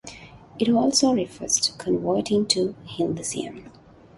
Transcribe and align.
It 0.57 0.67
also 0.67 1.13
refers 1.13 1.57
to 1.57 1.73
converting 1.77 2.47
to 2.47 2.73
Hinduism. 2.87 3.71